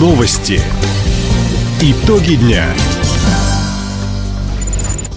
Новости. 0.00 0.58
Итоги 1.82 2.36
дня. 2.36 2.64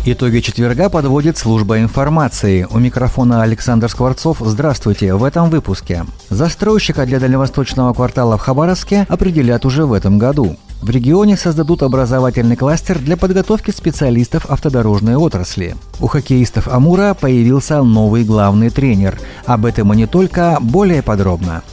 Итоги 0.05 0.39
четверга 0.41 0.89
подводит 0.89 1.37
служба 1.37 1.79
информации. 1.79 2.67
У 2.69 2.79
микрофона 2.79 3.43
Александр 3.43 3.87
Скворцов. 3.87 4.39
Здравствуйте. 4.41 5.13
В 5.13 5.23
этом 5.23 5.49
выпуске. 5.49 6.03
Застройщика 6.29 7.05
для 7.05 7.21
дальневосточного 7.21 7.93
квартала 7.93 8.37
в 8.37 8.41
Хабаровске 8.41 9.05
определят 9.07 9.65
уже 9.65 9.85
в 9.85 9.93
этом 9.93 10.19
году. 10.19 10.57
В 10.81 10.89
регионе 10.89 11.37
создадут 11.37 11.81
образовательный 11.81 12.57
кластер 12.57 12.99
для 12.99 13.15
подготовки 13.15 13.71
специалистов 13.71 14.47
автодорожной 14.47 15.15
отрасли. 15.15 15.77
У 16.01 16.07
хоккеистов 16.07 16.67
Амура 16.67 17.13
появился 17.13 17.81
новый 17.83 18.25
главный 18.25 18.69
тренер. 18.69 19.17
Об 19.45 19.65
этом 19.65 19.93
и 19.93 19.95
не 19.95 20.07
только, 20.07 20.57
более 20.59 21.01
подробно. 21.01 21.63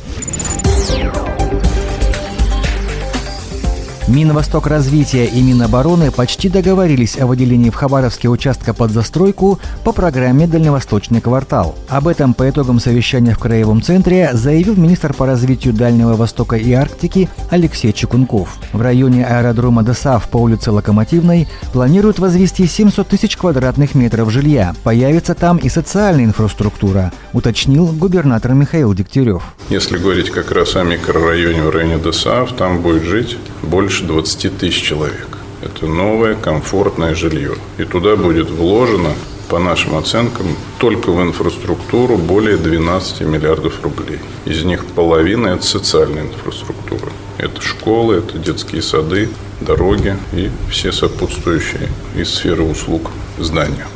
Минвосток 4.10 4.66
развития 4.66 5.26
и 5.26 5.40
Минобороны 5.40 6.10
почти 6.10 6.48
договорились 6.48 7.16
о 7.16 7.26
выделении 7.26 7.70
в 7.70 7.76
Хабаровске 7.76 8.28
участка 8.28 8.74
под 8.74 8.90
застройку 8.90 9.60
по 9.84 9.92
программе 9.92 10.48
«Дальневосточный 10.48 11.20
квартал». 11.20 11.76
Об 11.88 12.08
этом 12.08 12.34
по 12.34 12.50
итогам 12.50 12.80
совещания 12.80 13.34
в 13.34 13.38
Краевом 13.38 13.82
центре 13.82 14.30
заявил 14.32 14.74
министр 14.74 15.14
по 15.14 15.26
развитию 15.26 15.74
Дальнего 15.74 16.14
Востока 16.14 16.56
и 16.56 16.72
Арктики 16.72 17.28
Алексей 17.50 17.92
Чекунков. 17.92 18.58
В 18.72 18.82
районе 18.82 19.24
аэродрома 19.24 19.84
ДОСАВ 19.84 20.28
по 20.28 20.38
улице 20.38 20.72
Локомотивной 20.72 21.46
планируют 21.72 22.18
возвести 22.18 22.66
700 22.66 23.06
тысяч 23.06 23.36
квадратных 23.36 23.94
метров 23.94 24.32
жилья. 24.32 24.74
Появится 24.82 25.36
там 25.36 25.56
и 25.58 25.68
социальная 25.68 26.24
инфраструктура, 26.24 27.12
уточнил 27.32 27.86
губернатор 27.86 28.54
Михаил 28.54 28.92
Дегтярев. 28.92 29.44
Если 29.68 29.98
говорить 29.98 30.30
как 30.30 30.50
раз 30.50 30.74
о 30.74 30.82
микрорайоне 30.82 31.62
в 31.62 31.70
районе 31.70 31.98
ДОСАВ, 31.98 32.54
там 32.56 32.82
будет 32.82 33.04
жить 33.04 33.38
больше 33.62 33.99
больше 34.00 34.04
20 34.04 34.58
тысяч 34.58 34.82
человек. 34.82 35.28
Это 35.62 35.86
новое 35.86 36.34
комфортное 36.34 37.14
жилье. 37.14 37.54
И 37.78 37.84
туда 37.84 38.16
будет 38.16 38.50
вложено, 38.50 39.10
по 39.48 39.58
нашим 39.58 39.96
оценкам, 39.96 40.46
только 40.78 41.10
в 41.10 41.20
инфраструктуру 41.20 42.16
более 42.16 42.56
12 42.56 43.22
миллиардов 43.22 43.82
рублей. 43.82 44.20
Из 44.44 44.62
них 44.62 44.86
половина– 44.86 45.48
это 45.48 45.66
социальная 45.66 46.22
инфраструктура. 46.22 47.10
Это 47.36 47.60
школы, 47.60 48.18
это 48.18 48.38
детские 48.38 48.80
сады, 48.80 49.28
дороги 49.60 50.16
и 50.32 50.50
все 50.70 50.92
сопутствующие 50.92 51.88
из 52.16 52.32
сферы 52.32 52.62
услуг 52.62 53.10
здания. 53.38 53.88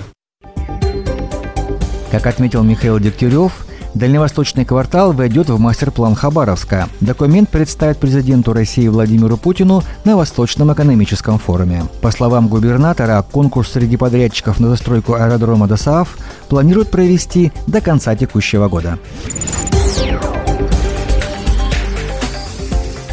Как 2.10 2.26
отметил 2.26 2.64
Михаил 2.64 2.98
Дегтярев, 2.98 3.63
Дальневосточный 3.94 4.64
квартал 4.64 5.12
войдет 5.12 5.48
в 5.48 5.58
мастер-план 5.58 6.16
Хабаровска. 6.16 6.88
Документ 7.00 7.48
представит 7.48 7.98
президенту 7.98 8.52
России 8.52 8.88
Владимиру 8.88 9.36
Путину 9.36 9.84
на 10.04 10.16
Восточном 10.16 10.72
экономическом 10.72 11.38
форуме. 11.38 11.84
По 12.00 12.10
словам 12.10 12.48
губернатора, 12.48 13.24
конкурс 13.30 13.70
среди 13.72 13.96
подрядчиков 13.96 14.58
на 14.58 14.68
застройку 14.68 15.14
аэродрома 15.14 15.68
ДОСААФ 15.68 16.18
планируют 16.48 16.90
провести 16.90 17.52
до 17.68 17.80
конца 17.80 18.16
текущего 18.16 18.68
года. 18.68 18.98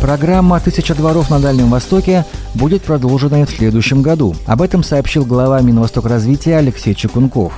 Программа 0.01 0.59
«Тысяча 0.59 0.95
дворов 0.95 1.29
на 1.29 1.39
Дальнем 1.39 1.69
Востоке» 1.69 2.25
будет 2.55 2.81
продолжена 2.81 3.43
и 3.43 3.45
в 3.45 3.51
следующем 3.51 4.01
году. 4.01 4.35
Об 4.47 4.63
этом 4.63 4.83
сообщил 4.83 5.25
глава 5.25 5.61
Минвосток 5.61 6.07
развития 6.07 6.57
Алексей 6.57 6.95
Чекунков. 6.95 7.53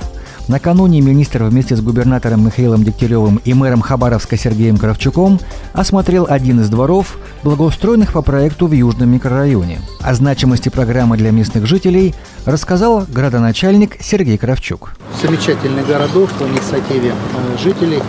Накануне 0.46 1.00
министр 1.00 1.44
вместе 1.44 1.74
с 1.74 1.80
губернатором 1.80 2.44
Михаилом 2.44 2.84
Дегтяревым 2.84 3.40
и 3.46 3.54
мэром 3.54 3.80
Хабаровска 3.80 4.36
Сергеем 4.36 4.76
Кравчуком 4.76 5.40
осмотрел 5.72 6.26
один 6.28 6.60
из 6.60 6.68
дворов, 6.68 7.16
благоустроенных 7.42 8.12
по 8.12 8.20
проекту 8.20 8.66
в 8.66 8.72
Южном 8.72 9.08
микрорайоне. 9.10 9.80
О 10.02 10.12
значимости 10.12 10.68
программы 10.68 11.16
для 11.16 11.30
местных 11.30 11.66
жителей 11.66 12.14
рассказал 12.44 13.06
градоначальник 13.08 13.96
Сергей 14.00 14.36
Кравчук. 14.36 14.92
Замечательный 15.22 15.82
городок, 15.82 16.28
по 16.32 16.44
инициативе 16.44 17.12
э, 17.12 17.58
жителей 17.62 18.02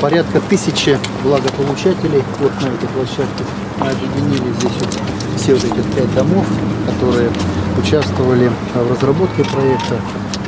порядка 0.00 0.40
тысячи 0.40 0.98
благополучателей 1.22 2.22
вот 2.40 2.52
на 2.62 2.66
этой 2.66 2.88
площадке. 2.88 3.44
Мы 3.78 3.86
объединили 3.90 4.52
здесь 4.58 4.72
вот 4.80 4.98
все 5.36 5.54
вот 5.54 5.64
эти 5.64 5.96
пять 5.96 6.12
домов, 6.16 6.46
которые 6.86 7.30
участвовали 7.78 8.50
в 8.74 8.92
разработке 8.92 9.44
проекта 9.44 10.00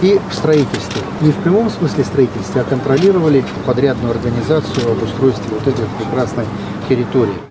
и 0.03 0.19
в 0.31 0.34
строительстве. 0.34 1.03
Не 1.20 1.31
в 1.31 1.36
прямом 1.36 1.70
смысле 1.70 2.04
строительства, 2.04 2.60
а 2.60 2.64
контролировали 2.64 3.44
подрядную 3.66 4.12
организацию 4.12 4.91
об 4.91 5.03
устройстве 5.03 5.47
вот 5.50 5.66
этой 5.66 5.86
прекрасной 5.98 6.44
территории. 6.88 7.48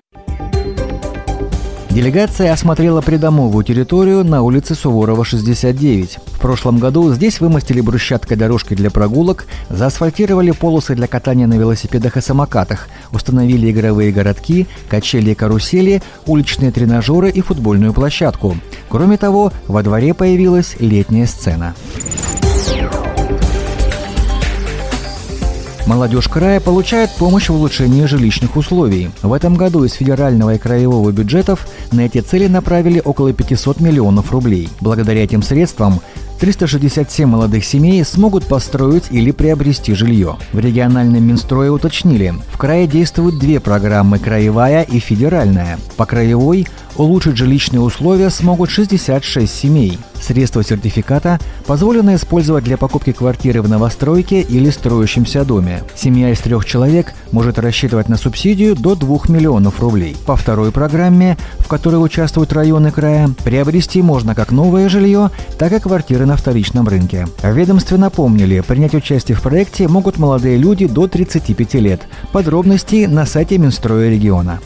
Делегация 1.98 2.52
осмотрела 2.52 3.00
придомовую 3.00 3.64
территорию 3.64 4.22
на 4.22 4.42
улице 4.42 4.76
Суворова, 4.76 5.24
69. 5.24 6.18
В 6.26 6.38
прошлом 6.38 6.78
году 6.78 7.12
здесь 7.12 7.40
вымостили 7.40 7.80
брусчаткой 7.80 8.36
дорожки 8.36 8.74
для 8.74 8.88
прогулок, 8.88 9.46
заасфальтировали 9.68 10.52
полосы 10.52 10.94
для 10.94 11.08
катания 11.08 11.48
на 11.48 11.54
велосипедах 11.54 12.16
и 12.16 12.20
самокатах, 12.20 12.88
установили 13.10 13.68
игровые 13.72 14.12
городки, 14.12 14.68
качели 14.88 15.30
и 15.30 15.34
карусели, 15.34 16.00
уличные 16.26 16.70
тренажеры 16.70 17.30
и 17.30 17.40
футбольную 17.40 17.92
площадку. 17.92 18.56
Кроме 18.88 19.16
того, 19.16 19.52
во 19.66 19.82
дворе 19.82 20.14
появилась 20.14 20.76
летняя 20.78 21.26
сцена. 21.26 21.74
Молодежь 25.88 26.28
края 26.28 26.60
получает 26.60 27.08
помощь 27.12 27.48
в 27.48 27.54
улучшении 27.54 28.04
жилищных 28.04 28.56
условий. 28.56 29.10
В 29.22 29.32
этом 29.32 29.54
году 29.54 29.84
из 29.84 29.94
федерального 29.94 30.54
и 30.54 30.58
краевого 30.58 31.10
бюджетов 31.12 31.66
на 31.92 32.02
эти 32.02 32.20
цели 32.20 32.46
направили 32.46 33.00
около 33.02 33.32
500 33.32 33.80
миллионов 33.80 34.30
рублей. 34.30 34.68
Благодаря 34.82 35.24
этим 35.24 35.42
средствам 35.42 36.00
367 36.38 37.26
молодых 37.26 37.64
семей 37.64 38.04
смогут 38.04 38.46
построить 38.46 39.04
или 39.10 39.30
приобрести 39.30 39.94
жилье. 39.94 40.36
В 40.52 40.58
региональном 40.58 41.26
Минстрое 41.26 41.70
уточнили, 41.70 42.34
в 42.52 42.58
крае 42.58 42.86
действуют 42.86 43.38
две 43.38 43.60
программы– 43.60 44.18
краевая 44.20 44.82
и 44.82 44.98
федеральная. 44.98 45.78
По 45.96 46.06
краевой 46.06 46.66
улучшить 46.98 47.36
жилищные 47.36 47.80
условия 47.80 48.28
смогут 48.30 48.70
66 48.70 49.52
семей. 49.52 49.98
Средства 50.20 50.64
сертификата 50.64 51.38
позволено 51.66 52.16
использовать 52.16 52.64
для 52.64 52.76
покупки 52.76 53.12
квартиры 53.12 53.62
в 53.62 53.68
новостройке 53.68 54.40
или 54.40 54.70
строящемся 54.70 55.44
доме. 55.44 55.84
Семья 55.94 56.30
из 56.30 56.40
трех 56.40 56.64
человек 56.64 57.14
может 57.30 57.58
рассчитывать 57.58 58.08
на 58.08 58.16
субсидию 58.16 58.74
до 58.74 58.96
2 58.96 59.20
миллионов 59.28 59.80
рублей. 59.80 60.16
По 60.26 60.36
второй 60.36 60.72
программе, 60.72 61.38
в 61.58 61.67
которой 61.68 61.96
участвуют 61.96 62.52
районы 62.52 62.90
края, 62.90 63.30
приобрести 63.44 64.02
можно 64.02 64.34
как 64.34 64.50
новое 64.50 64.88
жилье, 64.88 65.30
так 65.58 65.72
и 65.72 65.78
квартиры 65.78 66.26
на 66.26 66.36
вторичном 66.36 66.88
рынке. 66.88 67.28
В 67.42 67.52
ведомстве 67.52 67.96
напомнили, 67.96 68.60
принять 68.60 68.94
участие 68.94 69.36
в 69.36 69.42
проекте 69.42 69.86
могут 69.86 70.18
молодые 70.18 70.56
люди 70.56 70.86
до 70.86 71.06
35 71.06 71.74
лет. 71.74 72.00
Подробности 72.32 73.06
на 73.06 73.26
сайте 73.26 73.58
Минстроя 73.58 74.10
региона. 74.10 74.60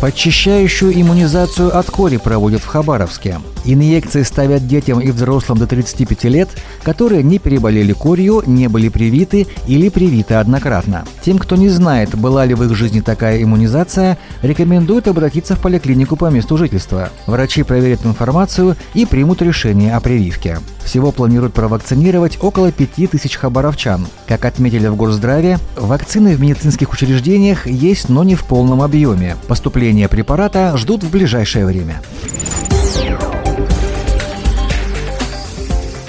Подчищающую 0.00 1.00
иммунизацию 1.00 1.76
от 1.76 1.90
кори 1.90 2.16
проводят 2.16 2.60
в 2.60 2.66
Хабаровске. 2.66 3.38
Инъекции 3.64 4.22
ставят 4.22 4.66
детям 4.66 5.00
и 5.00 5.10
взрослым 5.10 5.58
до 5.58 5.66
35 5.66 6.24
лет, 6.24 6.48
которые 6.82 7.22
не 7.22 7.38
переболели 7.38 7.92
корью, 7.92 8.42
не 8.46 8.68
были 8.68 8.88
привиты 8.88 9.46
или 9.66 9.88
привиты 9.88 10.34
однократно. 10.34 11.04
Тем, 11.24 11.38
кто 11.38 11.56
не 11.56 11.68
знает, 11.68 12.16
была 12.16 12.44
ли 12.44 12.54
в 12.54 12.62
их 12.64 12.74
жизни 12.74 13.00
такая 13.00 13.42
иммунизация, 13.42 14.18
рекомендуют 14.42 15.08
обратиться 15.08 15.54
в 15.54 15.60
поликлинику 15.60 16.16
по 16.16 16.30
месту 16.30 16.56
жительства. 16.56 17.10
Врачи 17.26 17.62
проверят 17.62 18.04
информацию 18.04 18.76
и 18.94 19.06
примут 19.06 19.42
решение 19.42 19.94
о 19.94 20.00
прививке. 20.00 20.58
Всего 20.84 21.12
планируют 21.12 21.54
провакцинировать 21.54 22.38
около 22.40 22.72
5000 22.72 23.36
хабаровчан. 23.36 24.06
Как 24.26 24.44
отметили 24.44 24.88
в 24.88 24.96
Горздраве, 24.96 25.58
вакцины 25.76 26.34
в 26.34 26.40
медицинских 26.40 26.92
учреждениях 26.92 27.66
есть, 27.66 28.08
но 28.08 28.24
не 28.24 28.34
в 28.34 28.44
полном 28.44 28.82
объеме. 28.82 29.36
Поступление 29.46 30.08
препарата 30.08 30.76
ждут 30.76 31.04
в 31.04 31.10
ближайшее 31.10 31.66
время. 31.66 32.00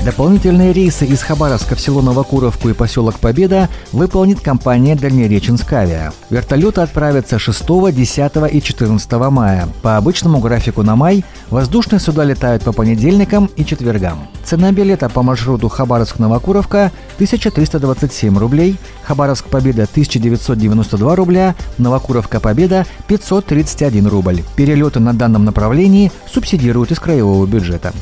Дополнительные 0.05 0.73
рейсы 0.73 1.05
из 1.05 1.21
Хабаровска 1.21 1.75
в 1.75 1.79
село 1.79 2.01
Новокуровку 2.01 2.67
и 2.67 2.73
поселок 2.73 3.19
Победа 3.19 3.69
выполнит 3.93 4.41
компания 4.41 4.97
«Дальнереченск 4.97 5.71
Авиа». 5.71 6.11
Вертолеты 6.29 6.81
отправятся 6.81 7.39
6, 7.39 7.63
10 7.65 8.31
и 8.51 8.61
14 8.61 9.11
мая. 9.29 9.69
По 9.81 9.95
обычному 9.95 10.39
графику 10.39 10.83
на 10.83 10.97
май 10.97 11.23
воздушные 11.49 12.01
суда 12.01 12.25
летают 12.25 12.63
по 12.63 12.73
понедельникам 12.73 13.49
и 13.55 13.63
четвергам. 13.63 14.27
Цена 14.43 14.73
билета 14.73 15.07
по 15.07 15.23
маршруту 15.23 15.69
Хабаровск-Новокуровка 15.69 16.91
1327 17.15 18.37
рублей, 18.37 18.75
Хабаровск-Победа 19.07 19.83
1992 19.83 21.15
рубля, 21.15 21.55
Новокуровка-Победа 21.77 22.85
531 23.07 24.07
рубль. 24.07 24.43
Перелеты 24.57 24.99
на 24.99 25.13
данном 25.13 25.45
направлении 25.45 26.11
субсидируют 26.29 26.91
из 26.91 26.99
краевого 26.99 27.45
бюджета. 27.45 27.93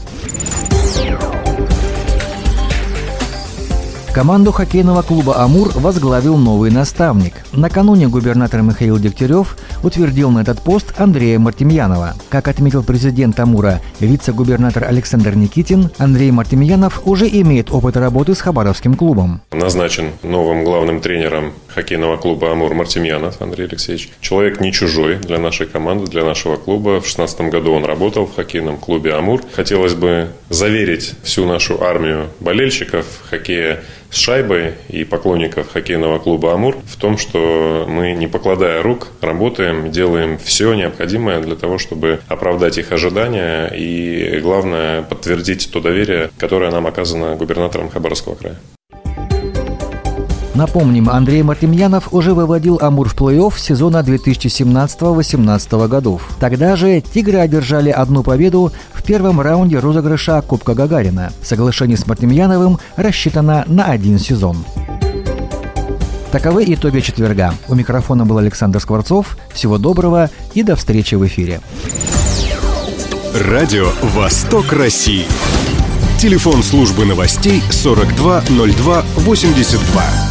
Команду 4.13 4.51
хоккейного 4.51 5.03
клуба 5.03 5.37
«Амур» 5.37 5.71
возглавил 5.73 6.35
новый 6.35 6.69
наставник. 6.69 7.33
Накануне 7.53 8.09
губернатор 8.09 8.61
Михаил 8.61 8.99
Дегтярев 8.99 9.57
утвердил 9.83 10.29
на 10.31 10.41
этот 10.41 10.59
пост 10.59 10.93
Андрея 10.97 11.39
Мартемьянова. 11.39 12.15
Как 12.27 12.49
отметил 12.49 12.83
президент 12.83 13.39
«Амура», 13.39 13.79
вице-губернатор 14.01 14.83
Александр 14.83 15.35
Никитин, 15.35 15.91
Андрей 15.97 16.29
Мартемьянов 16.31 17.07
уже 17.07 17.29
имеет 17.29 17.71
опыт 17.71 17.95
работы 17.95 18.35
с 18.35 18.41
Хабаровским 18.41 18.95
клубом. 18.95 19.39
Назначен 19.53 20.09
новым 20.23 20.65
главным 20.65 20.99
тренером 20.99 21.53
хоккейного 21.69 22.17
клуба 22.17 22.51
«Амур» 22.51 22.73
Мартемьянов 22.73 23.41
Андрей 23.41 23.67
Алексеевич. 23.67 24.09
Человек 24.19 24.59
не 24.59 24.73
чужой 24.73 25.19
для 25.19 25.39
нашей 25.39 25.67
команды, 25.67 26.11
для 26.11 26.25
нашего 26.25 26.57
клуба. 26.57 26.99
В 26.99 27.07
2016 27.07 27.41
году 27.49 27.71
он 27.71 27.85
работал 27.85 28.25
в 28.25 28.35
хоккейном 28.35 28.75
клубе 28.75 29.13
«Амур». 29.13 29.41
Хотелось 29.53 29.93
бы 29.93 30.31
заверить 30.49 31.13
всю 31.23 31.45
нашу 31.45 31.81
армию 31.81 32.27
болельщиков 32.41 33.05
хоккея 33.29 33.81
с 34.11 34.17
шайбой 34.17 34.73
и 34.89 35.03
поклонников 35.05 35.71
хоккейного 35.71 36.19
клуба 36.19 36.53
«Амур» 36.53 36.75
в 36.85 36.97
том, 36.97 37.17
что 37.17 37.85
мы, 37.87 38.11
не 38.11 38.27
покладая 38.27 38.83
рук, 38.83 39.07
работаем, 39.21 39.89
делаем 39.89 40.37
все 40.37 40.73
необходимое 40.73 41.39
для 41.41 41.55
того, 41.55 41.77
чтобы 41.77 42.19
оправдать 42.27 42.77
их 42.77 42.91
ожидания 42.91 43.67
и, 43.67 44.39
главное, 44.41 45.01
подтвердить 45.03 45.71
то 45.71 45.79
доверие, 45.79 46.29
которое 46.37 46.71
нам 46.71 46.87
оказано 46.87 47.35
губернатором 47.35 47.89
Хабаровского 47.89 48.35
края. 48.35 48.57
Напомним, 50.53 51.09
Андрей 51.09 51.43
Мартемьянов 51.43 52.13
уже 52.13 52.33
выводил 52.33 52.77
«Амур» 52.81 53.07
в 53.07 53.15
плей-офф 53.15 53.57
сезона 53.57 54.03
2017-2018 54.05 55.87
годов. 55.87 56.29
Тогда 56.41 56.75
же 56.75 56.99
«Тигры» 56.99 57.37
одержали 57.37 57.89
одну 57.89 58.21
победу 58.21 58.73
в 59.01 59.03
первом 59.03 59.41
раунде 59.41 59.79
розыгрыша 59.79 60.43
Кубка 60.43 60.75
Гагарина. 60.75 61.33
Соглашение 61.41 61.97
с 61.97 62.05
Мартемьяновым 62.05 62.77
рассчитано 62.95 63.65
на 63.67 63.85
один 63.85 64.19
сезон. 64.19 64.63
Таковы 66.31 66.65
итоги 66.67 66.99
четверга. 66.99 67.55
У 67.67 67.73
микрофона 67.73 68.23
был 68.25 68.37
Александр 68.37 68.79
Скворцов. 68.79 69.39
Всего 69.51 69.79
доброго 69.79 70.29
и 70.53 70.61
до 70.61 70.75
встречи 70.75 71.15
в 71.15 71.25
эфире. 71.25 71.61
Радио 73.33 73.89
«Восток 74.03 74.71
России». 74.71 75.25
Телефон 76.19 76.61
службы 76.61 77.05
новостей 77.05 77.63
420282. 77.71 80.30